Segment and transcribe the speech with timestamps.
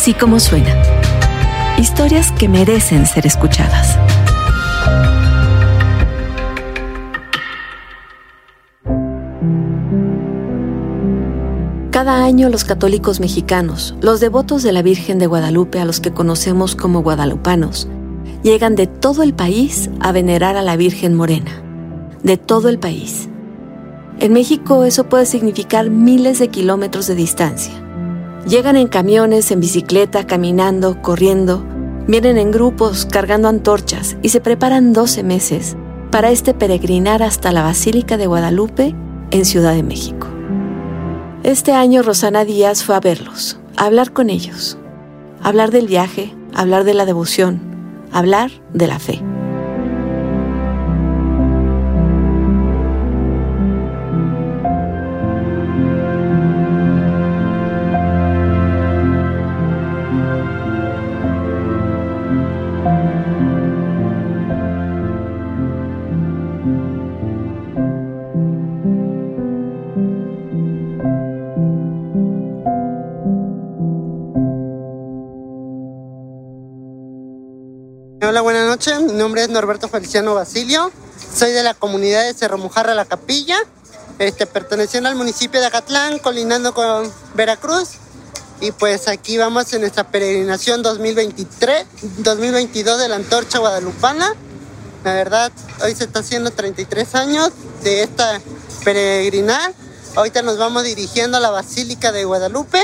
[0.00, 0.80] Así como suena.
[1.76, 3.98] Historias que merecen ser escuchadas.
[11.90, 16.12] Cada año los católicos mexicanos, los devotos de la Virgen de Guadalupe a los que
[16.12, 17.88] conocemos como guadalupanos,
[18.44, 21.50] llegan de todo el país a venerar a la Virgen Morena.
[22.22, 23.28] De todo el país.
[24.20, 27.87] En México eso puede significar miles de kilómetros de distancia.
[28.48, 31.62] Llegan en camiones, en bicicleta, caminando, corriendo,
[32.06, 35.76] vienen en grupos cargando antorchas y se preparan 12 meses
[36.10, 38.94] para este peregrinar hasta la Basílica de Guadalupe
[39.32, 40.28] en Ciudad de México.
[41.42, 44.78] Este año Rosana Díaz fue a verlos, a hablar con ellos,
[45.42, 47.60] hablar del viaje, hablar de la devoción,
[48.12, 49.22] hablar de la fe.
[79.18, 80.90] Nombre es Norberto Feliciano Basilio.
[81.34, 83.58] Soy de la comunidad de Cerro Mujarra La Capilla,
[84.18, 87.90] este, perteneciendo al municipio de Acatlán, colinando con Veracruz.
[88.60, 91.86] Y pues aquí vamos en nuestra peregrinación 2023,
[92.18, 94.34] 2022 de la Antorcha Guadalupana.
[95.04, 95.52] La verdad,
[95.82, 97.50] hoy se está haciendo 33 años
[97.82, 98.40] de esta
[98.84, 99.72] peregrinar.
[100.14, 102.80] Ahorita nos vamos dirigiendo a la Basílica de Guadalupe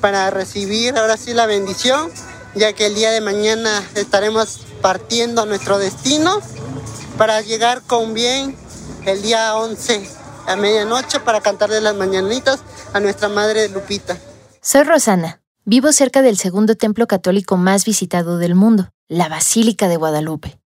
[0.00, 2.10] para recibir ahora sí la bendición
[2.54, 6.40] ya que el día de mañana estaremos partiendo a nuestro destino
[7.16, 8.54] para llegar con bien
[9.06, 10.06] el día 11
[10.46, 12.60] a medianoche para cantarle las mañanitas
[12.92, 14.18] a nuestra madre Lupita.
[14.60, 15.40] Soy Rosana.
[15.64, 20.60] Vivo cerca del segundo templo católico más visitado del mundo, la Basílica de Guadalupe.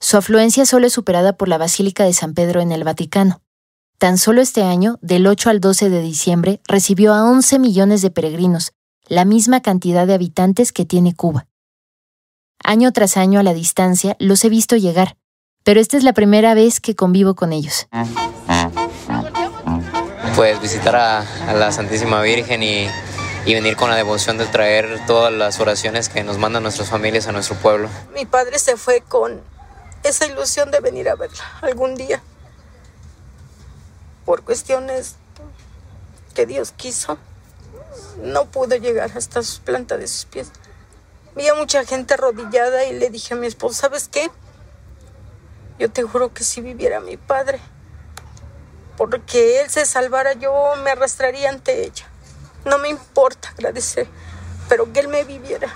[0.00, 3.42] Su afluencia solo es superada por la Basílica de San Pedro en el Vaticano.
[3.98, 8.10] Tan solo este año, del 8 al 12 de diciembre, recibió a 11 millones de
[8.10, 8.72] peregrinos,
[9.06, 11.46] la misma cantidad de habitantes que tiene Cuba.
[12.64, 15.16] Año tras año a la distancia los he visto llegar,
[15.64, 17.88] pero esta es la primera vez que convivo con ellos.
[20.36, 21.24] Pues visitar a,
[21.54, 22.86] la Santísima Virgen y,
[23.44, 27.26] y, venir con la devoción de traer todas las oraciones que nos mandan nuestras familias
[27.26, 27.88] a nuestro pueblo.
[28.14, 29.40] Mi padre se fue con
[30.02, 32.22] esa ilusión de venir a verla algún día,
[34.24, 35.16] por cuestiones
[36.34, 37.18] que Dios quiso
[38.22, 40.50] no pudo llegar hasta sus plantas de sus pies.
[41.34, 44.30] Vi a mucha gente arrodillada y le dije a mi esposo, ¿sabes qué?
[45.78, 47.58] Yo te juro que si viviera mi padre,
[48.98, 52.06] porque él se salvara, yo me arrastraría ante ella.
[52.66, 54.06] No me importa agradecer,
[54.68, 55.68] pero que él me viviera.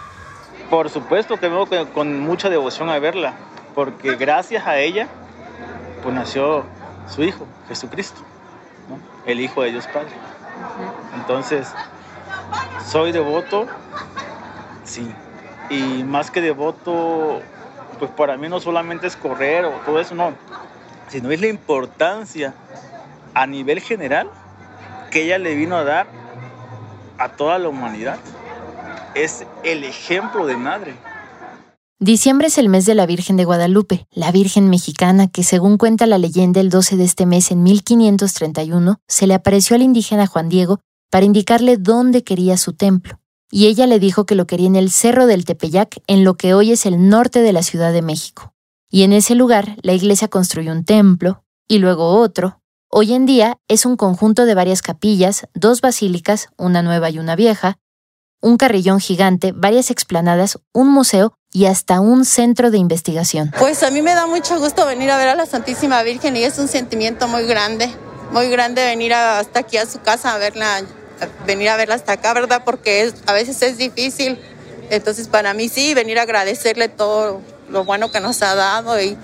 [0.68, 3.34] Por supuesto que vengo con, mucha devoción a verla,
[3.74, 5.08] porque gracias a ella,
[6.02, 6.64] pues nació
[7.08, 8.20] su hijo, Jesucristo,
[9.24, 10.12] el Hijo de Dios Padre.
[11.14, 11.68] Entonces,
[12.86, 13.66] soy devoto,
[14.84, 15.10] sí.
[15.70, 17.40] Y más que devoto,
[17.98, 20.32] pues para mí no solamente es correr o todo eso, no.
[21.08, 22.54] Sino es la importancia
[23.34, 24.30] a nivel general
[25.10, 26.06] que ella le vino a dar
[27.18, 28.18] a toda la humanidad.
[29.14, 30.94] Es el ejemplo de madre.
[31.98, 36.06] Diciembre es el mes de la Virgen de Guadalupe, la Virgen mexicana que, según cuenta
[36.06, 40.50] la leyenda, el 12 de este mes en 1531 se le apareció al indígena Juan
[40.50, 43.18] Diego para indicarle dónde quería su templo,
[43.50, 46.54] y ella le dijo que lo quería en el Cerro del Tepeyac, en lo que
[46.54, 48.54] hoy es el norte de la Ciudad de México.
[48.90, 52.60] Y en ese lugar la iglesia construyó un templo, y luego otro.
[52.88, 57.34] Hoy en día es un conjunto de varias capillas, dos basílicas, una nueva y una
[57.34, 57.78] vieja,
[58.40, 63.52] un carrillón gigante, varias explanadas, un museo y hasta un centro de investigación.
[63.58, 66.44] Pues a mí me da mucho gusto venir a ver a la Santísima Virgen y
[66.44, 67.90] es un sentimiento muy grande
[68.30, 70.82] muy grande venir hasta aquí a su casa a verla,
[71.46, 72.62] venir a verla hasta acá, ¿verdad?
[72.64, 74.38] Porque a veces es difícil.
[74.90, 79.16] Entonces para mí sí, venir a agradecerle todo lo bueno que nos ha dado y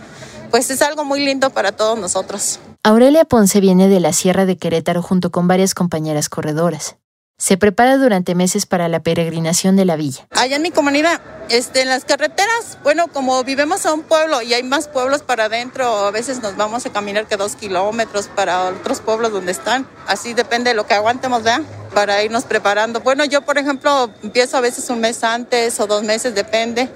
[0.50, 2.58] pues es algo muy lindo para todos nosotros.
[2.82, 6.96] Aurelia Ponce viene de la Sierra de Querétaro junto con varias compañeras corredoras
[7.43, 10.29] se prepara durante meses para la peregrinación de la villa.
[10.31, 14.55] Allá en mi comunidad, este, en las carreteras, bueno, como vivimos a un pueblo y
[14.55, 18.69] hay más pueblos para adentro, a veces nos vamos a caminar que dos kilómetros para
[18.69, 19.89] otros pueblos donde están.
[20.06, 21.62] Así depende de lo que aguantemos, ¿verdad?
[21.93, 23.00] Para irnos preparando.
[23.00, 26.91] Bueno, yo, por ejemplo, empiezo a veces un mes antes o dos meses, depende.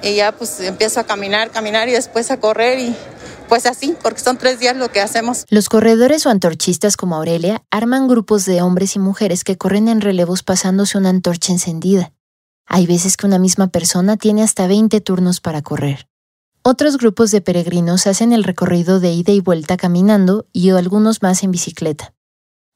[0.00, 2.96] Y ya pues empiezo a caminar, caminar y después a correr y
[3.50, 5.44] pues así, porque son tres días lo que hacemos.
[5.50, 10.00] Los corredores o antorchistas como Aurelia arman grupos de hombres y mujeres que corren en
[10.00, 12.12] relevos pasándose una antorcha encendida.
[12.66, 16.08] Hay veces que una misma persona tiene hasta 20 turnos para correr.
[16.62, 21.42] Otros grupos de peregrinos hacen el recorrido de ida y vuelta caminando y algunos más
[21.42, 22.14] en bicicleta.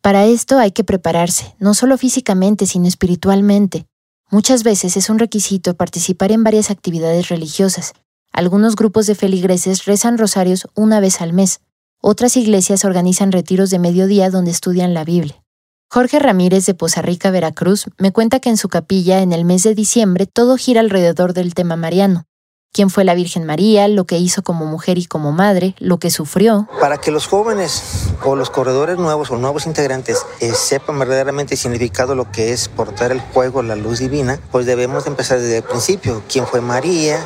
[0.03, 3.87] Para esto hay que prepararse, no solo físicamente, sino espiritualmente.
[4.31, 7.93] Muchas veces es un requisito participar en varias actividades religiosas.
[8.34, 11.60] Algunos grupos de feligreses rezan rosarios una vez al mes.
[12.02, 15.42] Otras iglesias organizan retiros de mediodía donde estudian la Biblia.
[15.88, 19.62] Jorge Ramírez de Poza Rica, Veracruz, me cuenta que en su capilla en el mes
[19.62, 22.26] de diciembre todo gira alrededor del tema mariano
[22.75, 26.10] quién fue la Virgen María, lo que hizo como mujer y como madre, lo que
[26.10, 26.69] sufrió.
[26.80, 31.60] Para que los jóvenes o los corredores nuevos o nuevos integrantes eh, sepan verdaderamente el
[31.60, 35.62] significado lo que es portar el fuego, la luz divina, pues debemos empezar desde el
[35.62, 36.22] principio.
[36.28, 37.25] ¿Quién fue María?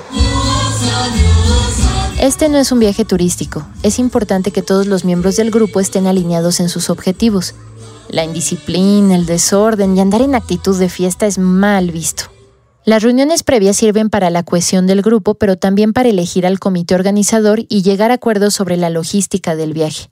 [2.21, 3.67] Este no es un viaje turístico.
[3.83, 7.55] Es importante que todos los miembros del grupo estén alineados en sus objetivos.
[8.09, 12.25] La indisciplina, el desorden y andar en actitud de fiesta es mal visto.
[12.85, 16.95] Las reuniones previas sirven para la cohesión del grupo, pero también para elegir al comité
[16.95, 20.11] organizador y llegar a acuerdos sobre la logística del viaje.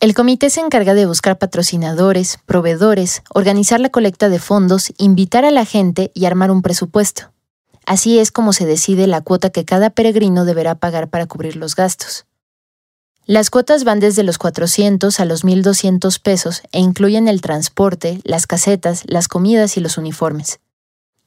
[0.00, 5.50] El comité se encarga de buscar patrocinadores, proveedores, organizar la colecta de fondos, invitar a
[5.50, 7.32] la gente y armar un presupuesto.
[7.88, 11.74] Así es como se decide la cuota que cada peregrino deberá pagar para cubrir los
[11.74, 12.26] gastos.
[13.24, 18.46] Las cuotas van desde los 400 a los 1.200 pesos e incluyen el transporte, las
[18.46, 20.60] casetas, las comidas y los uniformes.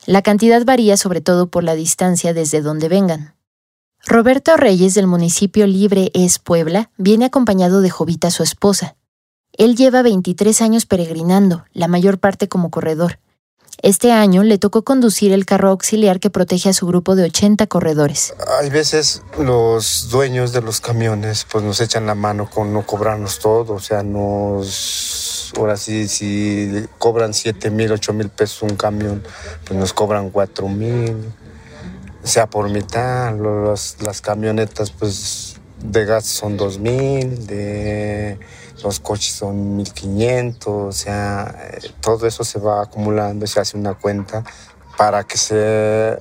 [0.05, 3.33] La cantidad varía sobre todo por la distancia desde donde vengan.
[4.05, 8.95] Roberto Reyes del municipio Libre es Puebla viene acompañado de Jovita, su esposa.
[9.53, 13.17] Él lleva 23 años peregrinando, la mayor parte como corredor.
[13.83, 17.66] Este año le tocó conducir el carro auxiliar que protege a su grupo de 80
[17.66, 18.33] corredores.
[18.60, 23.39] Hay veces los dueños de los camiones pues nos echan la mano con no cobrarnos
[23.39, 29.24] todo, o sea, nos ahora sí, si cobran 7 mil, 8 mil pesos un camión,
[29.66, 31.18] pues nos cobran 4 mil,
[32.24, 38.39] sea por mitad, las camionetas pues de gas son 2 mil, de
[38.83, 41.56] los coches son 1500, o sea,
[42.01, 44.44] todo eso se va acumulando, se hace una cuenta
[44.98, 46.19] para que se,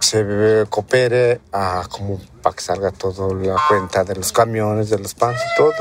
[0.00, 5.14] se coopere a como para que salga toda la cuenta de los camiones, de los
[5.14, 5.72] pans y todo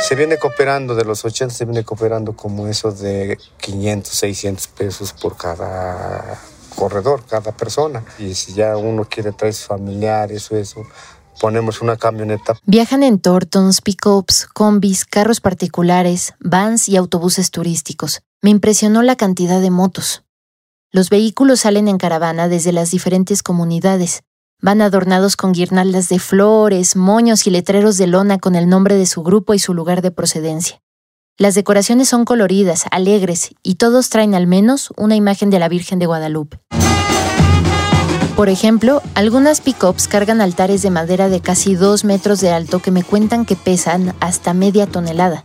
[0.00, 5.12] se viene cooperando, de los 80 se viene cooperando como eso de 500, 600 pesos
[5.12, 6.38] por cada
[6.76, 8.04] corredor, cada persona.
[8.18, 10.86] Y si ya uno quiere traer sus familiares o eso,
[11.38, 12.58] ponemos una camioneta.
[12.64, 18.22] Viajan en Tortons, pickups, combis, carros particulares, vans y autobuses turísticos.
[18.42, 20.24] Me impresionó la cantidad de motos.
[20.90, 24.22] Los vehículos salen en caravana desde las diferentes comunidades.
[24.60, 29.06] Van adornados con guirnaldas de flores, moños y letreros de lona con el nombre de
[29.06, 30.80] su grupo y su lugar de procedencia.
[31.36, 36.00] Las decoraciones son coloridas, alegres, y todos traen al menos una imagen de la Virgen
[36.00, 36.58] de Guadalupe.
[38.38, 42.92] Por ejemplo, algunas pickups cargan altares de madera de casi dos metros de alto que
[42.92, 45.42] me cuentan que pesan hasta media tonelada.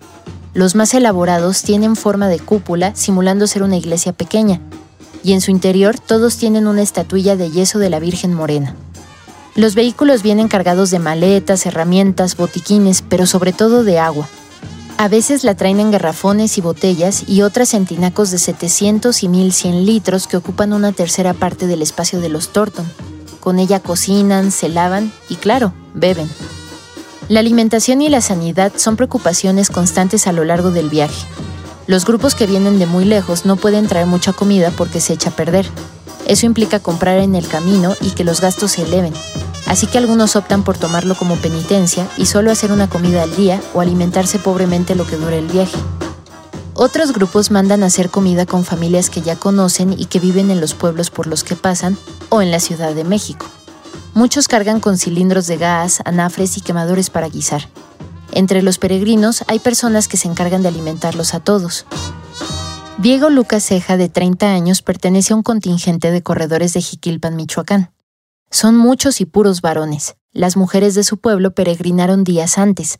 [0.54, 4.62] Los más elaborados tienen forma de cúpula, simulando ser una iglesia pequeña,
[5.24, 8.76] y en su interior todos tienen una estatuilla de yeso de la Virgen Morena.
[9.56, 14.30] Los vehículos vienen cargados de maletas, herramientas, botiquines, pero sobre todo de agua.
[14.98, 19.28] A veces la traen en garrafones y botellas y otras en tinacos de 700 y
[19.28, 22.86] 1100 litros que ocupan una tercera parte del espacio de los Torton.
[23.40, 26.30] Con ella cocinan, se lavan y claro, beben.
[27.28, 31.26] La alimentación y la sanidad son preocupaciones constantes a lo largo del viaje.
[31.88, 35.32] Los grupos que vienen de muy lejos no pueden traer mucha comida porque se echa
[35.32, 35.66] a perder.
[36.28, 39.14] Eso implica comprar en el camino y que los gastos se eleven.
[39.74, 43.60] Así que algunos optan por tomarlo como penitencia y solo hacer una comida al día
[43.74, 45.76] o alimentarse pobremente lo que dure el viaje.
[46.76, 50.76] Otros grupos mandan hacer comida con familias que ya conocen y que viven en los
[50.76, 51.98] pueblos por los que pasan
[52.30, 53.48] o en la Ciudad de México.
[54.14, 57.68] Muchos cargan con cilindros de gas, anafres y quemadores para guisar.
[58.32, 61.88] Entre los peregrinos hay personas que se encargan de alimentarlos a todos.
[63.00, 67.93] Diego Lucas Ceja, de 30 años, pertenece a un contingente de corredores de Jiquilpan, Michoacán.
[68.54, 70.16] Son muchos y puros varones.
[70.32, 73.00] Las mujeres de su pueblo peregrinaron días antes.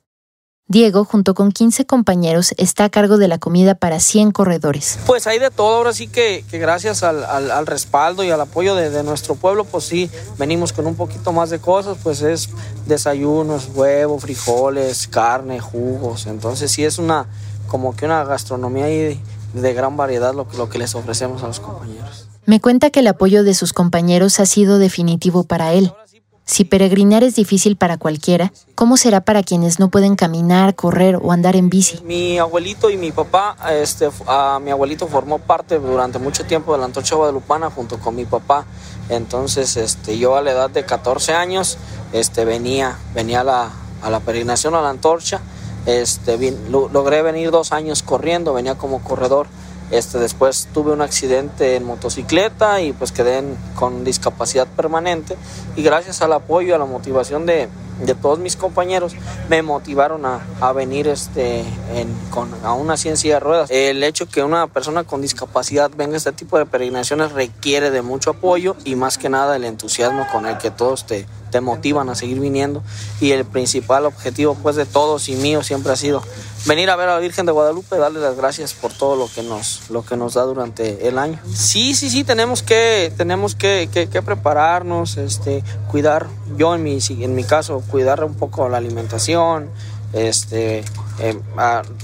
[0.68, 4.98] Diego, junto con 15 compañeros, está a cargo de la comida para 100 corredores.
[5.06, 9.36] Pues hay de todo, ahora sí que, gracias al, respaldo y al apoyo de, nuestro
[9.36, 12.50] pueblo, pues sí, venimos con un poquito más de cosas, pues es
[12.88, 17.28] desayunos, huevo, frijoles, carne, jugos, entonces sí es una,
[17.68, 22.33] como que una gastronomía de, gran variedad lo que les ofrecemos a los compañeros.
[22.46, 25.94] Me cuenta que el apoyo de sus compañeros ha sido definitivo para él.
[26.46, 31.32] Si peregrinar es difícil para cualquiera, ¿cómo será para quienes no pueden caminar, correr o
[31.32, 32.02] andar en bici?
[32.04, 36.80] Mi abuelito y mi papá, este, a, mi abuelito formó parte durante mucho tiempo de
[36.80, 38.66] la Antorcha Guadalupana junto con mi papá.
[39.08, 41.78] Entonces, este, yo a la edad de 14 años,
[42.12, 43.72] este, venía, venía a la,
[44.02, 45.40] a la peregrinación a la Antorcha.
[45.86, 46.38] Este,
[46.70, 49.48] logré venir dos años corriendo, venía como corredor.
[49.92, 53.44] Este, después tuve un accidente en motocicleta y pues quedé
[53.76, 55.36] con discapacidad permanente
[55.76, 57.70] y gracias al apoyo y a la motivación de,
[58.02, 59.14] de todos mis compañeros
[59.50, 61.60] me motivaron a, a venir este,
[61.94, 63.70] en, con, a una ciencia de ruedas.
[63.72, 68.02] El hecho que una persona con discapacidad venga a este tipo de peregrinaciones requiere de
[68.02, 72.10] mucho apoyo y más que nada el entusiasmo con el que todos te, te motivan
[72.10, 72.82] a seguir viniendo
[73.22, 76.24] y el principal objetivo pues de todos y mío siempre ha sido
[76.66, 79.44] venir a ver a la Virgen de Guadalupe, darle las gracias por todo lo que
[79.44, 81.40] nos, lo que nos da durante el año.
[81.54, 86.28] Sí, sí, sí, tenemos que, tenemos que, que, prepararnos, este, cuidar,
[86.58, 89.70] yo en mi, en mi caso, cuidar un poco la alimentación,
[90.14, 90.84] este,
[91.20, 91.40] eh,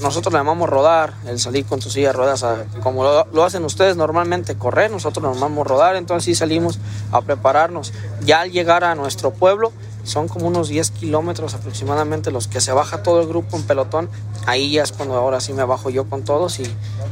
[0.01, 2.43] nosotros le llamamos rodar, el salir con tu silla de ruedas,
[2.81, 6.79] como lo, lo, hacen ustedes normalmente, correr, nosotros nos llamamos rodar, entonces sí salimos
[7.11, 7.93] a prepararnos.
[8.23, 9.71] Ya al llegar a nuestro pueblo,
[10.03, 14.09] son como unos 10 kilómetros aproximadamente los que se baja todo el grupo en pelotón.
[14.45, 16.63] Ahí ya es cuando ahora sí me bajo yo con todos y,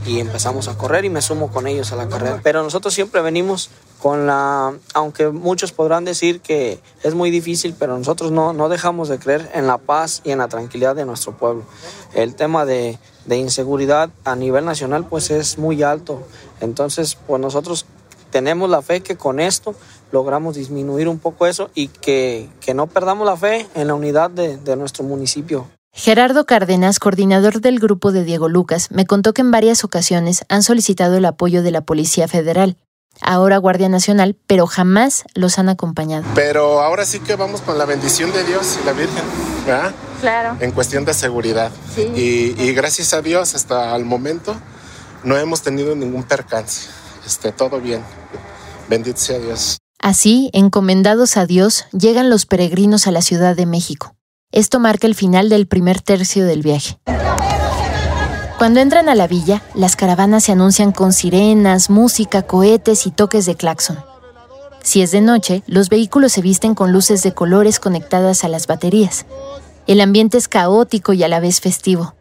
[0.05, 2.39] y empezamos a correr y me sumo con ellos a la carrera.
[2.43, 3.69] Pero nosotros siempre venimos
[4.01, 9.09] con la, aunque muchos podrán decir que es muy difícil, pero nosotros no, no dejamos
[9.09, 11.63] de creer en la paz y en la tranquilidad de nuestro pueblo.
[12.13, 16.23] El tema de, de inseguridad a nivel nacional pues es muy alto.
[16.61, 17.85] Entonces, pues nosotros
[18.31, 19.75] tenemos la fe que con esto
[20.11, 24.29] logramos disminuir un poco eso y que, que no perdamos la fe en la unidad
[24.29, 25.67] de, de nuestro municipio.
[25.93, 30.61] Gerardo Cárdenas, coordinador del grupo de Diego Lucas, me contó que en varias ocasiones han
[30.61, 32.77] solicitado el apoyo de la Policía Federal,
[33.19, 36.23] ahora Guardia Nacional, pero jamás los han acompañado.
[36.35, 39.23] Pero ahora sí que vamos con la bendición de Dios y la Virgen,
[39.65, 39.95] ¿verdad?
[40.21, 40.57] Claro.
[40.59, 41.71] En cuestión de seguridad.
[41.95, 42.11] Sí.
[42.15, 44.55] Y, y gracias a Dios hasta el momento
[45.23, 46.89] no hemos tenido ningún percance.
[47.25, 48.03] Este, todo bien.
[48.87, 49.79] Bendito sea Dios.
[49.99, 54.15] Así, encomendados a Dios, llegan los peregrinos a la Ciudad de México.
[54.51, 56.99] Esto marca el final del primer tercio del viaje.
[58.57, 63.45] Cuando entran a la villa, las caravanas se anuncian con sirenas, música, cohetes y toques
[63.45, 63.99] de claxon.
[64.81, 68.65] Si es de noche, los vehículos se visten con luces de colores conectadas a las
[68.67, 69.25] baterías.
[69.85, 72.15] El ambiente es caótico y a la vez festivo.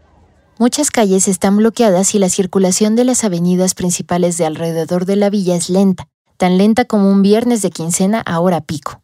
[0.59, 5.31] Muchas calles están bloqueadas y la circulación de las avenidas principales de alrededor de la
[5.31, 9.03] villa es lenta, tan lenta como un viernes de quincena a hora pico.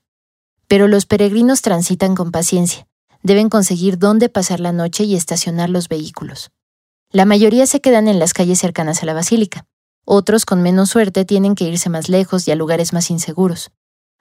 [0.69, 2.87] Pero los peregrinos transitan con paciencia.
[3.23, 6.51] Deben conseguir dónde pasar la noche y estacionar los vehículos.
[7.11, 9.67] La mayoría se quedan en las calles cercanas a la basílica.
[10.05, 13.71] Otros, con menos suerte, tienen que irse más lejos y a lugares más inseguros.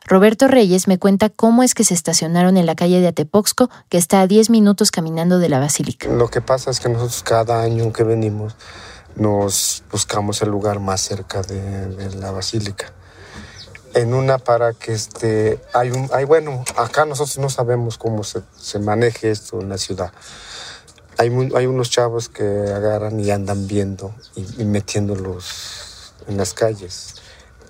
[0.06, 3.98] Roberto Reyes me cuenta cómo es que se estacionaron en la calle de Atepoxco, que
[3.98, 6.10] está a 10 minutos caminando de la basílica.
[6.10, 8.56] Lo que pasa es que nosotros cada año que venimos
[9.16, 12.94] nos buscamos el lugar más cerca de, de la basílica.
[13.94, 18.42] En una para que este, hay un, hay, bueno, acá nosotros no sabemos cómo se,
[18.58, 20.12] se maneje esto en la ciudad
[21.22, 27.16] hay, hay, unos chavos que agarran y andan viendo y, y, metiéndolos en las calles.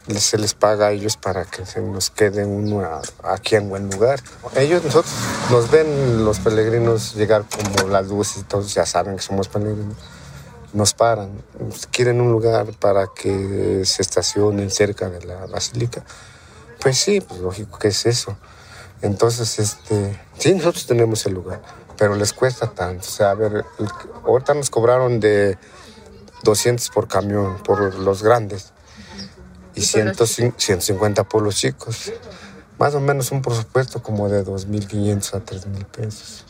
[0.07, 2.81] Se les paga a ellos para que se nos quede uno
[3.23, 4.21] aquí en buen lugar.
[4.55, 5.13] Ellos, nosotros,
[5.49, 9.97] nos ven los peregrinos llegar como las y todos ya saben que somos peregrinos.
[10.73, 11.31] Nos paran,
[11.91, 16.03] quieren un lugar para que se estacionen cerca de la basílica.
[16.79, 18.37] Pues sí, pues lógico que es eso.
[19.01, 21.61] Entonces, este, sí, nosotros tenemos el lugar
[22.01, 23.07] pero les cuesta tanto.
[23.07, 23.87] O sea, a ver, el,
[24.25, 25.55] ahorita nos cobraron de
[26.43, 28.73] 200 por camión, por los grandes,
[29.75, 30.15] y 100,
[30.57, 32.11] 150 por los chicos.
[32.79, 36.45] Más o menos un presupuesto como de 2.500 a 3.000 pesos.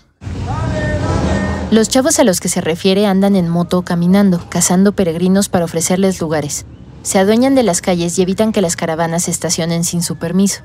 [1.72, 5.64] Los chavos a los que se refiere andan en moto o caminando, cazando peregrinos para
[5.64, 6.66] ofrecerles lugares.
[7.02, 10.64] Se adueñan de las calles y evitan que las caravanas se estacionen sin su permiso.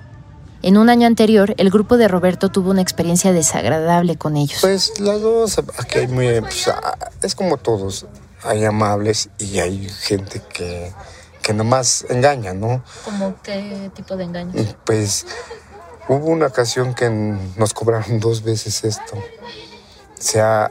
[0.62, 4.58] En un año anterior, el grupo de Roberto tuvo una experiencia desagradable con ellos.
[4.60, 6.68] Pues las dos, aquí hay muy, pues,
[7.22, 8.06] es como todos,
[8.42, 10.92] hay amables y hay gente que,
[11.40, 12.82] que nomás engaña, ¿no?
[13.04, 14.52] ¿Cómo qué tipo de engaño?
[14.84, 15.24] Pues
[16.08, 19.14] hubo una ocasión que nos cobraron dos veces esto.
[19.14, 20.68] O sea,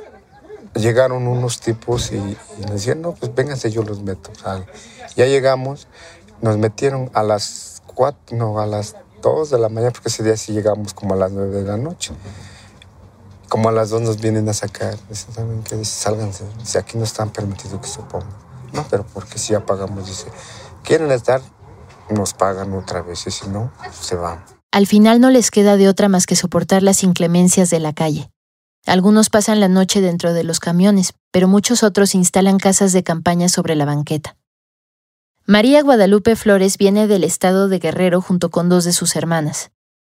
[0.75, 4.31] llegaron unos tipos y, y nos decían, no, pues vénganse, yo los meto.
[5.15, 5.87] Ya llegamos,
[6.41, 10.37] nos metieron a las cuatro, no, a las 2 de la mañana, porque ese día
[10.37, 12.13] sí llegamos como a las 9 de la noche.
[13.49, 14.97] Como a las 2 nos vienen a sacar.
[15.09, 15.75] Dicen, ¿saben qué?
[15.75, 16.43] Dice, sálganse.
[16.59, 18.29] Dice, aquí no están permitidos que se pongan.
[18.73, 20.27] No, pero porque si ya pagamos, dice,
[20.83, 21.41] quieren estar,
[22.09, 23.25] nos pagan otra vez.
[23.25, 24.43] Y si no, se van.
[24.71, 28.29] Al final no les queda de otra más que soportar las inclemencias de la calle.
[28.85, 33.49] Algunos pasan la noche dentro de los camiones, pero muchos otros instalan casas de campaña
[33.49, 34.37] sobre la banqueta.
[35.47, 39.71] María Guadalupe Flores viene del estado de Guerrero junto con dos de sus hermanas.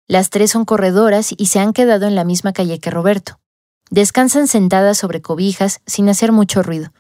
[0.07, 3.41] Las tres son corredoras y se han quedado en la misma calle que Roberto.
[3.91, 6.93] Descansan sentadas sobre cobijas sin hacer mucho ruido.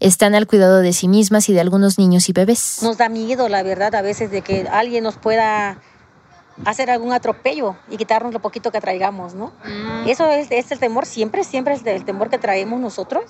[0.00, 2.78] Están al cuidado de sí mismas y de algunos niños y bebés.
[2.82, 5.80] Nos da miedo, la verdad, a veces de que alguien nos pueda
[6.64, 9.52] hacer algún atropello y quitarnos lo poquito que traigamos, ¿no?
[9.64, 10.08] Mm.
[10.08, 13.24] Eso es, es, el temor, siempre, siempre es el temor que traemos nosotros,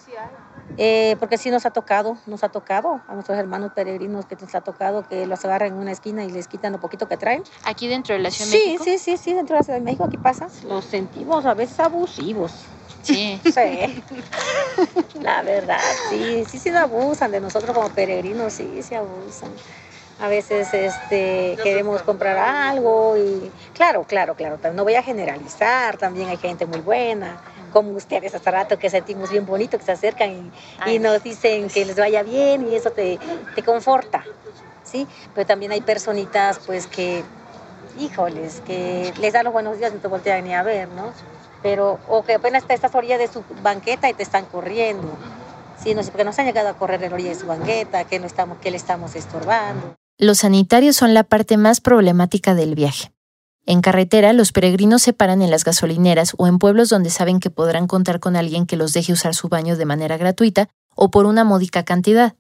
[0.78, 4.54] eh, porque sí nos ha tocado, nos ha tocado a nuestros hermanos peregrinos que nos
[4.54, 7.42] ha tocado que los agarran en una esquina y les quitan lo poquito que traen.
[7.64, 8.85] ¿Aquí dentro de la Ciudad de México?
[8.85, 10.49] Sí, sí, sí, dentro de la Ciudad de México, aquí pasa.
[10.68, 12.52] Los sentimos a veces abusivos.
[13.02, 13.40] Sí.
[13.54, 14.02] Sí.
[15.21, 15.80] La verdad,
[16.11, 19.50] sí, sí, sí abusan de nosotros como peregrinos, sí, se abusan
[20.18, 26.28] a veces este, queremos comprar algo y claro, claro, claro, no voy a generalizar, también
[26.28, 27.37] hay gente muy buena,
[27.73, 30.50] como ustedes hasta rato que sentimos bien bonito, que se acercan
[30.87, 33.18] y, nos dicen que les vaya bien y eso te,
[33.54, 34.25] te conforta,
[34.82, 35.06] ¿sí?
[35.35, 37.23] Pero también hay personitas pues que,
[37.99, 41.12] híjoles, que les da los buenos días y no te voltean ni a ver, ¿no?
[41.62, 45.08] Pero, o que apenas te estás orilla de su banqueta y te están corriendo.
[45.82, 48.04] Sí, no sé, porque nos han llegado a correr en la orilla de su banqueta,
[48.04, 49.96] que, no estamos, que le estamos estorbando.
[50.18, 53.12] Los sanitarios son la parte más problemática del viaje.
[53.66, 57.50] En carretera, los peregrinos se paran en las gasolineras o en pueblos donde saben que
[57.50, 61.26] podrán contar con alguien que los deje usar su baño de manera gratuita o por
[61.26, 62.35] una módica cantidad.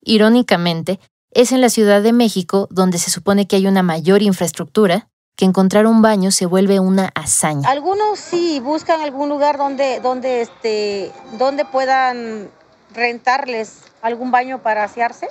[0.00, 0.98] Irónicamente,
[1.30, 5.44] es en la Ciudad de México, donde se supone que hay una mayor infraestructura, que
[5.44, 7.68] encontrar un baño se vuelve una hazaña.
[7.68, 12.50] Algunos sí buscan algún lugar donde, donde, este, donde puedan
[12.92, 15.28] rentarles algún baño para asearse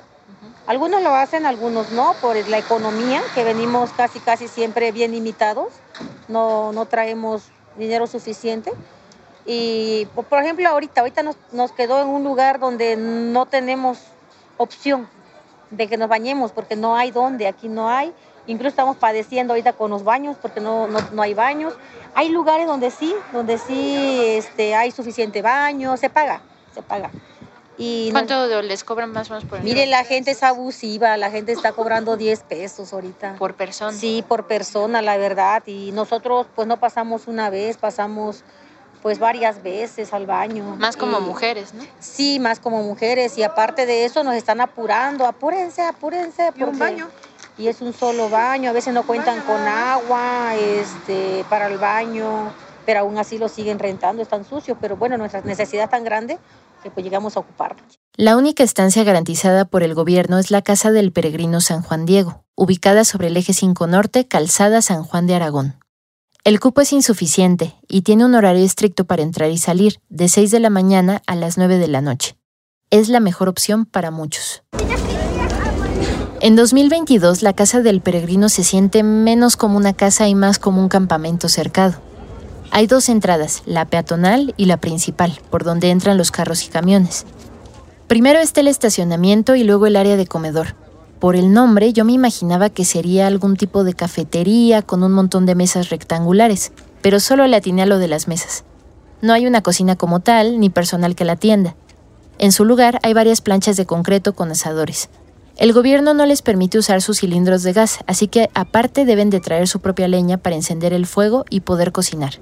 [0.70, 5.74] algunos lo hacen, algunos no, por la economía, que venimos casi casi siempre bien limitados,
[6.28, 8.72] no, no traemos dinero suficiente.
[9.48, 13.98] Y por ejemplo, ahorita, ahorita nos, nos quedó en un lugar donde no tenemos
[14.58, 15.10] opción
[15.72, 18.14] de que nos bañemos, porque no hay donde, aquí no hay.
[18.46, 21.74] Incluso estamos padeciendo ahorita con los baños, porque no, no, no hay baños.
[22.14, 26.44] Hay lugares donde sí, donde sí este, hay suficiente baño, se paga,
[26.76, 27.10] se paga.
[28.12, 31.72] ¿Cuánto les cobran más o menos por Mire, la gente es abusiva, la gente está
[31.72, 33.36] cobrando 10 pesos ahorita.
[33.38, 33.98] ¿Por persona?
[33.98, 35.64] Sí, por persona, la verdad.
[35.66, 38.44] Y nosotros pues no pasamos una vez, pasamos
[39.02, 40.76] pues varias veces al baño.
[40.78, 41.86] Más como mujeres, ¿no?
[42.00, 43.38] Sí, más como mujeres.
[43.38, 46.52] Y aparte de eso nos están apurando, apúrense, apúrense.
[46.56, 47.08] ¿Y un baño?
[47.58, 52.54] Y es un solo baño, a veces no cuentan con agua este, para el baño,
[52.86, 54.78] pero aún así lo siguen rentando, están sucios.
[54.80, 56.40] Pero bueno, nuestra necesidad es tan grande
[56.82, 57.76] que pues llegamos a ocupar.
[58.16, 62.44] La única estancia garantizada por el gobierno es la Casa del Peregrino San Juan Diego,
[62.56, 65.76] ubicada sobre el eje 5 Norte, Calzada San Juan de Aragón.
[66.44, 70.52] El cupo es insuficiente y tiene un horario estricto para entrar y salir, de 6
[70.52, 72.38] de la mañana a las 9 de la noche.
[72.90, 74.64] Es la mejor opción para muchos.
[76.42, 80.82] En 2022, la Casa del Peregrino se siente menos como una casa y más como
[80.82, 82.02] un campamento cercado.
[82.72, 87.26] Hay dos entradas, la peatonal y la principal, por donde entran los carros y camiones.
[88.08, 90.76] Primero está el estacionamiento y luego el área de comedor.
[91.20, 95.46] Por el nombre yo me imaginaba que sería algún tipo de cafetería con un montón
[95.46, 98.64] de mesas rectangulares, pero solo le atiné a lo de las mesas.
[99.22, 101.76] No hay una cocina como tal, ni personal que la atienda.
[102.38, 105.10] En su lugar hay varias planchas de concreto con asadores.
[105.58, 109.42] El gobierno no les permite usar sus cilindros de gas, así que aparte deben de
[109.42, 112.36] traer su propia leña para encender el fuego y poder cocinar.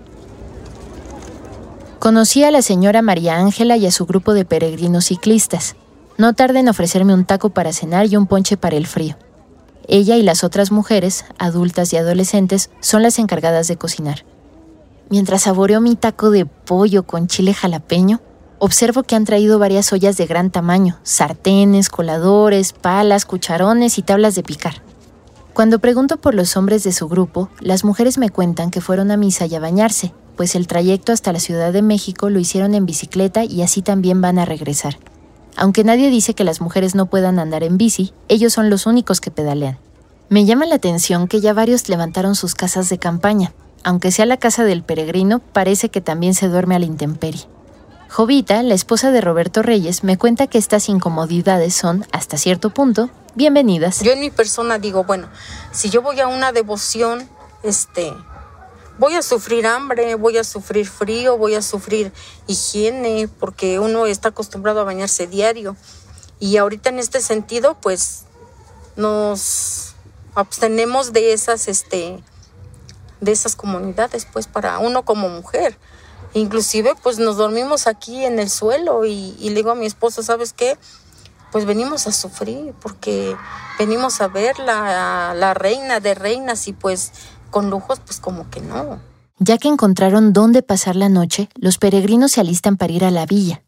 [2.08, 5.76] Conocí a la señora María Ángela y a su grupo de peregrinos ciclistas.
[6.17, 9.17] No tarden en ofrecerme un taco para cenar y un ponche para el frío.
[9.89, 14.24] Ella y las otras mujeres, adultas y adolescentes, son las encargadas de cocinar.
[15.10, 18.22] Mientras saboreo mi taco de pollo con chile jalapeño,
[18.58, 24.34] observo que han traído varias ollas de gran tamaño, sartenes, coladores, palas, cucharones y tablas
[24.34, 24.82] de picar.
[25.54, 29.17] Cuando pregunto por los hombres de su grupo, las mujeres me cuentan que fueron a
[29.17, 32.86] misa y a bañarse, pues el trayecto hasta la Ciudad de México lo hicieron en
[32.86, 34.97] bicicleta y así también van a regresar.
[35.58, 39.19] Aunque nadie dice que las mujeres no puedan andar en bici, ellos son los únicos
[39.19, 39.80] que pedalean.
[40.30, 43.54] Me llama la atención que ya varios levantaron sus casas de campaña.
[43.84, 47.47] Aunque sea la casa del peregrino, parece que también se duerme a la intemperie.
[48.10, 53.10] Jovita, la esposa de Roberto Reyes, me cuenta que estas incomodidades son, hasta cierto punto,
[53.36, 54.02] bienvenidas.
[54.02, 55.28] Yo en mi persona digo, bueno,
[55.71, 57.28] si yo voy a una devoción,
[57.63, 58.13] este,
[58.98, 62.12] voy a sufrir hambre, voy a sufrir frío, voy a sufrir
[62.48, 65.76] higiene, porque uno está acostumbrado a bañarse diario.
[66.40, 68.26] Y ahorita en este sentido, pues
[68.96, 69.96] nos
[70.36, 72.24] abstenemos de esas, este,
[73.22, 75.78] de esas comunidades, pues para uno como mujer.
[76.34, 80.22] Inclusive pues nos dormimos aquí en el suelo y, y le digo a mi esposo,
[80.22, 80.78] ¿sabes qué?
[81.52, 83.36] Pues venimos a sufrir porque
[83.80, 87.14] venimos a ver la, la reina de reinas y pues
[87.48, 89.00] con lujos pues como que no.
[89.40, 93.26] Ya que encontraron dónde pasar la noche, los peregrinos se alistan para ir a la
[93.26, 93.64] villa,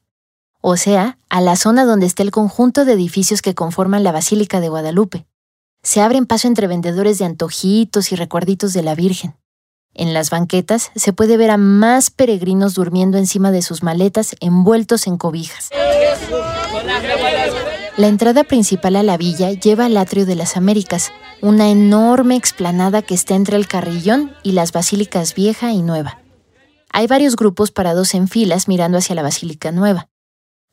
[0.62, 4.60] o sea, a la zona donde está el conjunto de edificios que conforman la Basílica
[4.60, 5.26] de Guadalupe.
[5.84, 9.36] Se abren paso entre vendedores de antojitos y recuerditos de la Virgen.
[9.94, 15.08] En las banquetas se puede ver a más peregrinos durmiendo encima de sus maletas envueltos
[15.08, 15.70] en cobijas.
[18.00, 23.02] La entrada principal a la villa lleva al atrio de las Américas, una enorme explanada
[23.02, 26.22] que está entre el carrillón y las basílicas vieja y nueva.
[26.94, 30.08] Hay varios grupos parados en filas mirando hacia la Basílica Nueva.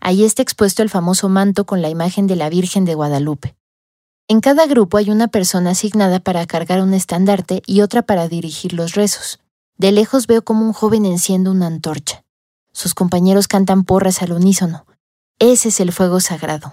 [0.00, 3.56] Ahí está expuesto el famoso manto con la imagen de la Virgen de Guadalupe.
[4.28, 8.72] En cada grupo hay una persona asignada para cargar un estandarte y otra para dirigir
[8.72, 9.40] los rezos.
[9.78, 12.22] De lejos veo como un joven enciende una antorcha.
[12.70, 14.86] Sus compañeros cantan porras al unísono.
[15.38, 16.72] Ese es el fuego sagrado.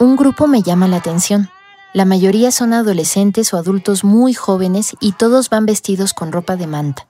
[0.00, 1.48] Un grupo me llama la atención.
[1.92, 6.66] La mayoría son adolescentes o adultos muy jóvenes y todos van vestidos con ropa de
[6.66, 7.06] manta.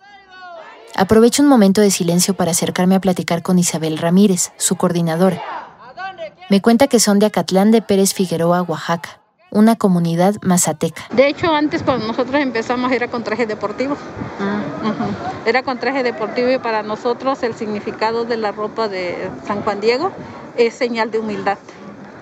[0.94, 5.42] Aprovecho un momento de silencio para acercarme a platicar con Isabel Ramírez, su coordinadora.
[6.51, 11.02] Me cuenta que son de Acatlán de Pérez Figueroa, Oaxaca, una comunidad mazateca.
[11.12, 13.96] De hecho, antes cuando nosotros empezamos era con traje deportivo.
[15.46, 19.80] Era con traje deportivo y para nosotros el significado de la ropa de San Juan
[19.80, 20.12] Diego
[20.56, 21.58] es señal de humildad.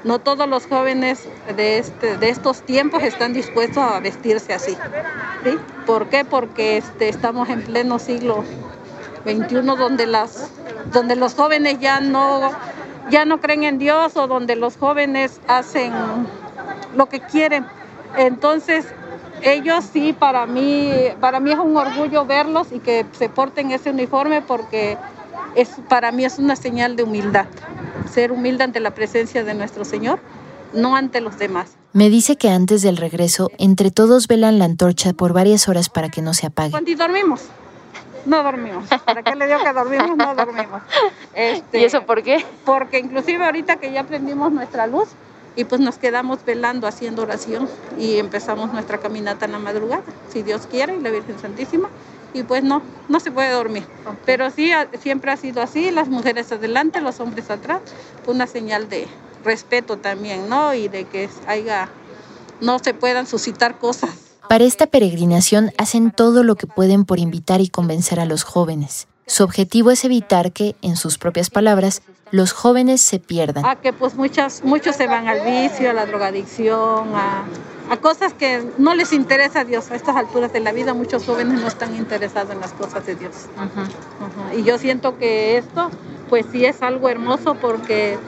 [0.05, 4.77] No todos los jóvenes de, este, de estos tiempos están dispuestos a vestirse así.
[5.43, 5.59] ¿sí?
[5.85, 6.25] ¿Por qué?
[6.25, 8.45] Porque este, estamos en pleno siglo
[9.25, 10.49] XXI donde, las,
[10.93, 12.53] donde los jóvenes ya no,
[13.11, 15.93] ya no creen en Dios o donde los jóvenes hacen
[16.97, 17.65] lo que quieren.
[18.17, 18.87] Entonces,
[19.43, 23.91] ellos sí, para mí, para mí es un orgullo verlos y que se porten ese
[23.91, 24.97] uniforme porque
[25.55, 27.47] es, para mí es una señal de humildad
[28.17, 30.21] ser humilde ante la presencia de nuestro Señor,
[30.73, 31.73] no ante los demás.
[31.93, 36.09] Me dice que antes del regreso, entre todos velan la antorcha por varias horas para
[36.09, 36.71] que no se apague.
[36.71, 37.43] Cuando dormimos,
[38.25, 38.89] no dormimos.
[39.05, 40.17] ¿Para qué le digo que dormimos?
[40.17, 40.83] No dormimos.
[41.35, 42.45] Este, ¿Y eso por qué?
[42.65, 45.09] Porque inclusive ahorita que ya prendimos nuestra luz
[45.57, 50.43] y pues nos quedamos velando, haciendo oración y empezamos nuestra caminata en la madrugada, si
[50.43, 51.89] Dios quiere y la Virgen Santísima
[52.35, 53.85] y pues no, no se puede dormir.
[54.25, 57.81] Pero sí, siempre ha sido así, las mujeres adelante, los hombres atrás,
[58.27, 59.09] una señal de
[59.45, 60.75] respeto también, ¿no?
[60.75, 61.89] Y de que haya,
[62.61, 64.11] no se puedan suscitar cosas.
[64.49, 69.09] Para esta peregrinación hacen todo lo que pueden por invitar y convencer a los jóvenes.
[69.27, 73.67] Su objetivo es evitar que, en sus propias palabras, los jóvenes se pierdan.
[73.67, 77.45] A que pues muchas, muchos se van al vicio, a la drogadicción, a,
[77.91, 79.91] a cosas que no les interesa a Dios.
[79.91, 83.17] A estas alturas de la vida muchos jóvenes no están interesados en las cosas de
[83.17, 83.33] Dios.
[84.57, 85.91] Y yo siento que esto
[86.29, 88.19] pues sí es algo hermoso porque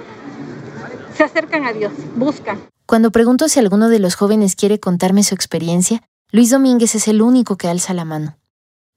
[1.17, 2.61] se acercan a Dios, buscan.
[2.87, 7.23] Cuando pregunto si alguno de los jóvenes quiere contarme su experiencia, Luis Domínguez es el
[7.23, 8.37] único que alza la mano.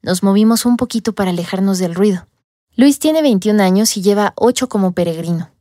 [0.04, 2.26] Nos movimos un poquito para alejarnos del ruido.
[2.76, 5.52] Luis tiene 21 años y lleva 8 como peregrino.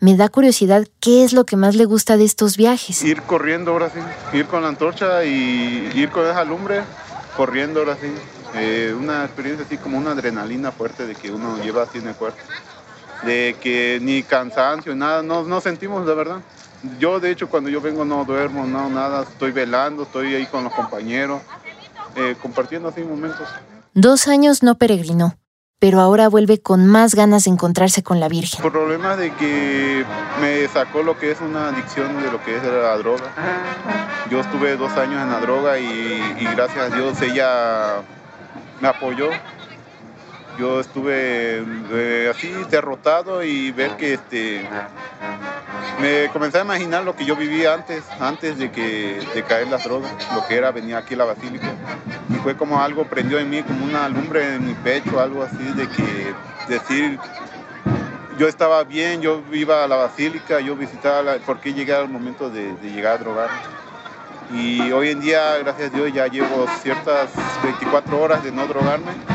[0.00, 3.04] Me da curiosidad qué es lo que más le gusta de estos viajes.
[3.04, 4.00] Ir corriendo ahora sí,
[4.36, 6.82] ir con la antorcha y ir con esa lumbre,
[7.36, 8.08] corriendo ahora sí.
[8.56, 12.14] Eh, una experiencia así como una adrenalina fuerte de que uno lleva así en el
[12.16, 12.40] cuerpo.
[13.22, 16.40] De que ni cansancio, nada, no, no sentimos, la verdad.
[16.98, 20.64] Yo de hecho cuando yo vengo no duermo, no, nada, estoy velando, estoy ahí con
[20.64, 21.40] los compañeros,
[22.16, 23.48] eh, compartiendo así momentos.
[23.94, 25.38] Dos años no peregrinó
[25.84, 28.62] pero ahora vuelve con más ganas de encontrarse con la Virgen.
[28.62, 30.02] Por problemas de que
[30.40, 33.30] me sacó lo que es una adicción de lo que es la droga.
[34.30, 37.96] Yo estuve dos años en la droga y, gracias a Dios ella
[38.80, 39.28] me apoyó.
[40.58, 44.68] Yo estuve eh, así derrotado y ver que este
[46.00, 49.84] me comencé a imaginar lo que yo vivía antes, antes de que de caer las
[49.84, 51.72] drogas, lo que era venir aquí a la basílica
[52.30, 55.62] y fue como algo prendió en mí, como una lumbre en mi pecho, algo así
[55.76, 56.34] de que
[56.68, 57.18] decir,
[58.38, 62.50] yo estaba bien, yo iba a la basílica, yo visitaba, la, porque llegué al momento
[62.50, 63.48] de, llegar a drogar.
[64.52, 67.30] Y hoy en día, gracias a Dios, ya llevo ciertas
[67.62, 69.33] 24 horas de no drogarme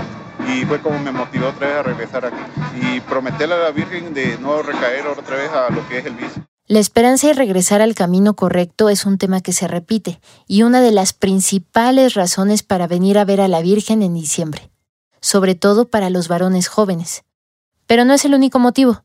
[0.49, 2.37] y fue como me motivó otra vez a regresar aquí
[2.81, 6.15] y prometerle a la Virgen de no recaer otra vez a lo que es el
[6.15, 6.43] vicio.
[6.67, 10.81] La esperanza y regresar al camino correcto es un tema que se repite y una
[10.81, 14.69] de las principales razones para venir a ver a la Virgen en diciembre,
[15.19, 17.23] sobre todo para los varones jóvenes.
[17.87, 19.03] Pero no es el único motivo.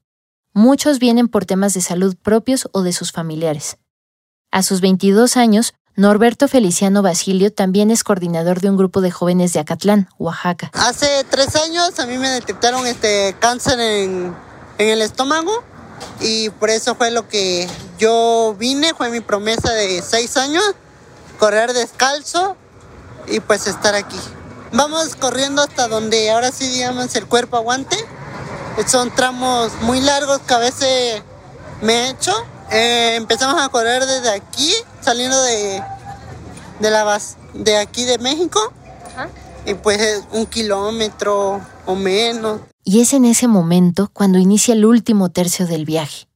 [0.52, 3.78] Muchos vienen por temas de salud propios o de sus familiares.
[4.50, 9.52] A sus 22 años, Norberto Feliciano Basilio también es coordinador de un grupo de jóvenes
[9.52, 10.70] de Acatlán, Oaxaca.
[10.74, 14.35] Hace tres años a mí me detectaron este cáncer en,
[14.78, 15.62] en el estómago
[16.20, 20.64] y por eso fue lo que yo vine, fue mi promesa de seis años,
[21.38, 22.57] correr descalzo
[23.28, 24.18] y pues estar aquí.
[24.72, 27.96] Vamos corriendo hasta donde ahora sí digamos el cuerpo aguante.
[28.88, 31.22] Son tramos muy largos que a veces
[31.80, 32.33] me he hecho.
[32.72, 35.82] Eh, empezamos a correr desde aquí, saliendo de,
[36.80, 38.60] de la base, de aquí de México.
[39.66, 42.60] Y pues un kilómetro o menos.
[42.84, 46.28] Y es en ese momento cuando inicia el último tercio del viaje.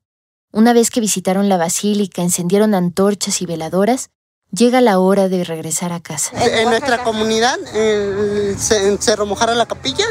[0.51, 4.09] Una vez que visitaron la basílica, encendieron antorchas y veladoras,
[4.51, 6.33] llega la hora de regresar a casa.
[6.43, 10.07] En nuestra comunidad, en Cerro Mojarra la Capilla,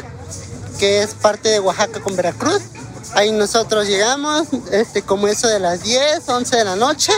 [0.78, 2.62] que es parte de Oaxaca con Veracruz,
[3.15, 7.12] ahí nosotros llegamos, este, como eso de las 10, 11 de la noche.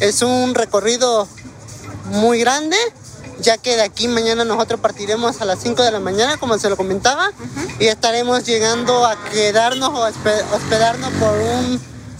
[0.00, 1.26] Es un recorrido
[2.06, 2.76] muy grande
[3.38, 6.70] ya que de aquí mañana nosotros partiremos a las 5 de la mañana, como se
[6.70, 7.30] lo comentaba,
[7.78, 11.34] y estaremos llegando a quedarnos o hospedarnos por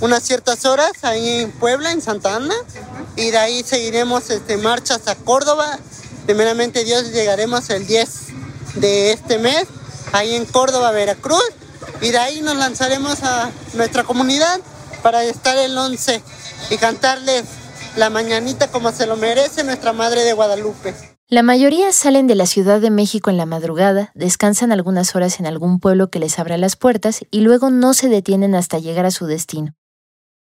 [0.00, 2.54] unas ciertas horas ahí en Puebla, en Santa Ana,
[3.16, 5.78] y de ahí seguiremos este, marchas a Córdoba.
[6.26, 8.08] Primeramente Dios llegaremos el 10
[8.74, 9.64] de este mes,
[10.12, 11.44] ahí en Córdoba, Veracruz,
[12.02, 14.60] y de ahí nos lanzaremos a nuestra comunidad
[15.02, 16.22] para estar el 11
[16.70, 17.44] y cantarles
[17.96, 20.94] la mañanita como se lo merece nuestra Madre de Guadalupe.
[21.28, 25.46] La mayoría salen de la Ciudad de México en la madrugada, descansan algunas horas en
[25.46, 29.10] algún pueblo que les abra las puertas y luego no se detienen hasta llegar a
[29.10, 29.74] su destino.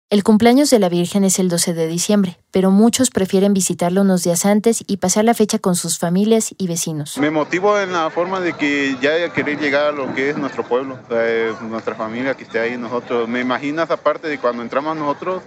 [0.09, 4.23] El cumpleaños de la Virgen es el 12 de diciembre, pero muchos prefieren visitarlo unos
[4.23, 7.17] días antes y pasar la fecha con sus familias y vecinos.
[7.17, 10.67] Me motivo en la forma de que ya querer llegar a lo que es nuestro
[10.67, 10.99] pueblo,
[11.61, 13.27] nuestra familia que esté ahí nosotros.
[13.27, 15.41] Me imagino esa parte de cuando entramos nosotros,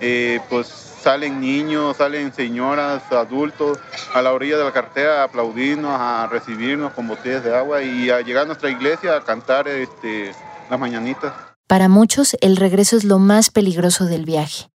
[0.00, 3.78] eh, pues salen niños, salen señoras, adultos
[4.12, 8.10] a la orilla de la carretera a aplaudirnos, a recibirnos con botellas de agua y
[8.10, 10.34] a llegar a nuestra iglesia a cantar este,
[10.68, 11.32] las mañanitas.
[11.68, 14.68] Para muchos, el regreso es lo más peligroso del viaje.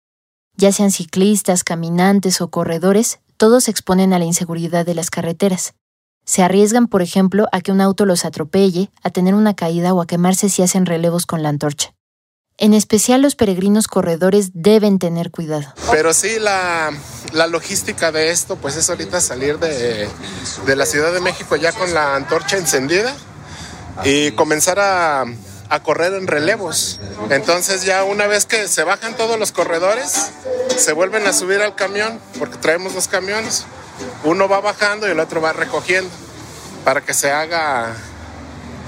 [0.56, 5.74] Ya sean ciclistas, caminantes o corredores, todos se exponen a la inseguridad de las carreteras.
[6.24, 10.02] Se arriesgan, por ejemplo, a que un auto los atropelle, a tener una caída o
[10.02, 11.94] a quemarse si hacen relevos con la antorcha.
[12.62, 15.74] En especial los peregrinos corredores deben tener cuidado.
[15.90, 16.94] Pero sí, la,
[17.48, 20.08] logística de esto, pues es ahorita salir de,
[20.68, 23.16] la Ciudad de México ya con la antorcha encendida
[24.04, 25.26] y comenzar a,
[25.82, 27.00] correr en relevos.
[27.32, 30.30] Entonces ya una vez que se bajan todos los corredores,
[30.78, 33.66] se vuelven a subir al camión, porque traemos dos camiones.
[34.24, 36.12] Uno va bajando y el otro va recogiendo
[36.86, 37.96] para que se haga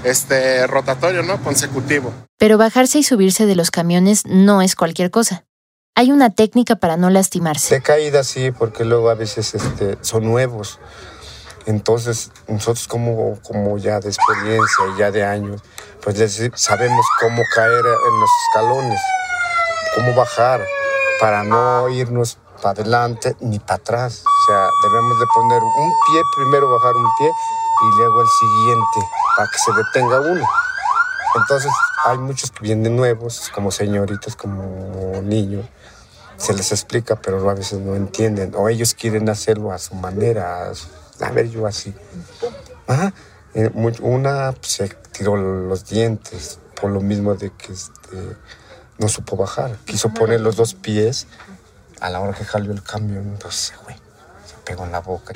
[0.04, 1.42] este rotatorio, ¿no?
[1.42, 2.12] Consecutivo.
[2.44, 5.46] Pero bajarse y subirse de los camiones no es cualquier cosa.
[5.94, 7.76] Hay una técnica para no lastimarse.
[7.76, 10.78] De caída sí, porque luego a veces este, son nuevos.
[11.64, 15.62] Entonces, nosotros como, como ya de experiencia y ya de años,
[16.02, 16.18] pues
[16.56, 19.00] sabemos cómo caer en los escalones,
[19.94, 20.60] cómo bajar
[21.18, 24.22] para no irnos para adelante ni para atrás.
[24.22, 29.08] O sea, debemos de poner un pie, primero bajar un pie y luego el siguiente
[29.34, 30.46] para que se detenga uno.
[31.36, 31.72] Entonces
[32.04, 35.66] hay muchos que vienen nuevos, como señoritas, como niños.
[36.36, 38.52] Se les explica, pero a veces no entienden.
[38.56, 40.70] O ellos quieren hacerlo a su manera.
[41.20, 41.94] A, ver, yo así.
[43.54, 43.70] Eh,
[44.02, 48.36] una pues, se tiró los dientes por lo mismo de que este,
[48.98, 49.76] no supo bajar.
[49.86, 51.26] Quiso poner los dos pies
[52.00, 53.28] a la hora que jaló el camión.
[53.28, 53.96] Entonces, güey,
[54.44, 55.32] se pegó en la boca.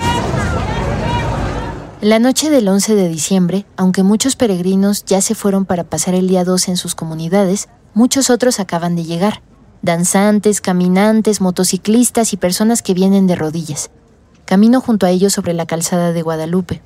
[2.01, 6.29] La noche del 11 de diciembre, aunque muchos peregrinos ya se fueron para pasar el
[6.29, 9.43] día 12 en sus comunidades, muchos otros acaban de llegar.
[9.83, 13.91] Danzantes, caminantes, motociclistas y personas que vienen de rodillas.
[14.45, 16.83] Camino junto a ellos sobre la calzada de Guadalupe.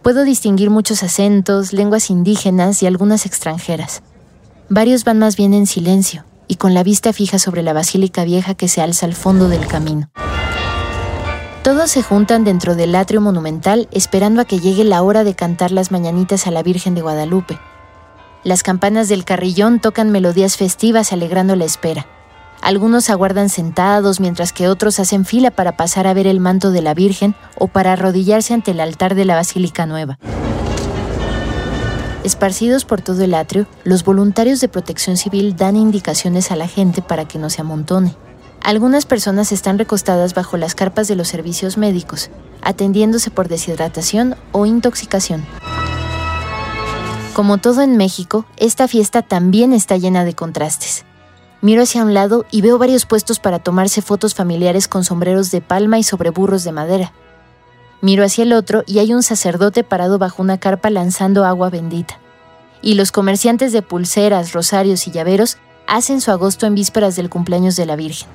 [0.00, 4.02] Puedo distinguir muchos acentos, lenguas indígenas y algunas extranjeras.
[4.70, 8.54] Varios van más bien en silencio y con la vista fija sobre la basílica vieja
[8.54, 10.08] que se alza al fondo del camino.
[11.66, 15.72] Todos se juntan dentro del atrio monumental esperando a que llegue la hora de cantar
[15.72, 17.58] las mañanitas a la Virgen de Guadalupe.
[18.44, 22.06] Las campanas del carrillón tocan melodías festivas alegrando la espera.
[22.62, 26.82] Algunos aguardan sentados mientras que otros hacen fila para pasar a ver el manto de
[26.82, 30.20] la Virgen o para arrodillarse ante el altar de la Basílica Nueva.
[32.22, 37.02] Esparcidos por todo el atrio, los voluntarios de protección civil dan indicaciones a la gente
[37.02, 38.14] para que no se amontone.
[38.66, 42.30] Algunas personas están recostadas bajo las carpas de los servicios médicos,
[42.62, 45.46] atendiéndose por deshidratación o intoxicación.
[47.32, 51.04] Como todo en México, esta fiesta también está llena de contrastes.
[51.60, 55.60] Miro hacia un lado y veo varios puestos para tomarse fotos familiares con sombreros de
[55.60, 57.12] palma y sobre burros de madera.
[58.00, 62.18] Miro hacia el otro y hay un sacerdote parado bajo una carpa lanzando agua bendita.
[62.82, 67.76] Y los comerciantes de pulseras, rosarios y llaveros hacen su agosto en vísperas del cumpleaños
[67.76, 68.28] de la Virgen.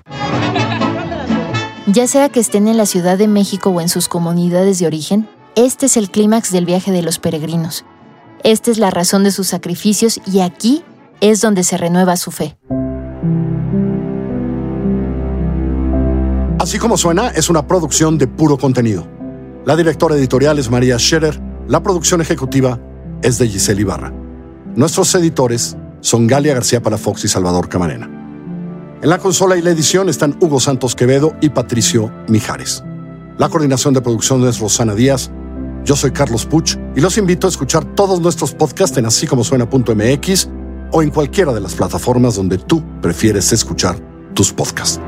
[1.87, 5.27] Ya sea que estén en la Ciudad de México o en sus comunidades de origen,
[5.55, 7.85] este es el clímax del viaje de los peregrinos.
[8.43, 10.83] Esta es la razón de sus sacrificios y aquí
[11.19, 12.57] es donde se renueva su fe.
[16.59, 19.07] Así como suena, es una producción de puro contenido.
[19.65, 22.79] La directora editorial es María Scherer, la producción ejecutiva
[23.21, 24.13] es de Giselle Ibarra.
[24.75, 28.09] Nuestros editores son Galia García Palafox y Salvador Camarena.
[29.01, 32.83] En la consola y la edición están Hugo Santos Quevedo y Patricio Mijares.
[33.37, 35.31] La coordinación de producción es Rosana Díaz.
[35.83, 39.43] Yo soy Carlos Puch y los invito a escuchar todos nuestros podcasts en así como
[39.43, 40.49] suena.mx
[40.91, 43.97] o en cualquiera de las plataformas donde tú prefieres escuchar
[44.35, 44.99] tus podcasts.